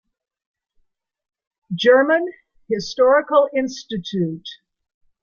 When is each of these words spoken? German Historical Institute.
German 1.75 2.25
Historical 2.71 3.49
Institute. 3.55 4.47